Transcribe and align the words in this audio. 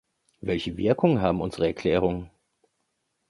Welche 0.39 0.77
Wirkung 0.77 1.21
haben 1.21 1.41
unsere 1.41 1.67
Erklärungen? 1.67 2.31